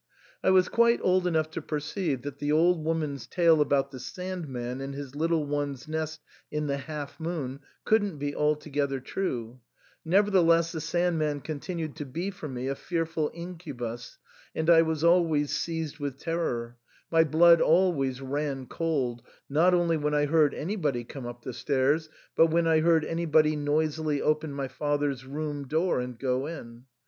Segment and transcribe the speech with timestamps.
[0.43, 4.47] I was quite old enough to perceive that the old woman's tale about the Sand
[4.47, 9.59] man and his little ones' nest in the half moon couldn't be altogether true;
[10.03, 14.17] nevertheless the Sand man continued to be for me a fearful incubus,
[14.55, 16.77] and I was always seized with terror—
[17.11, 19.21] my blood always ran cold,
[19.51, 23.55] not only when I heard anybody come up the stairs, but when I heard anybody
[23.55, 26.85] noisily open my father's room door and go in.